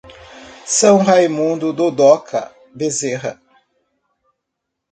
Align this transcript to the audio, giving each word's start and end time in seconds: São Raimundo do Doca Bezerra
São 0.65 0.97
Raimundo 0.97 1.71
do 1.71 1.91
Doca 1.91 2.51
Bezerra 2.73 3.39